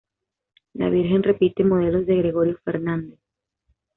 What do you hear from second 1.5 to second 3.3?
modelos de Gregorio Fernández.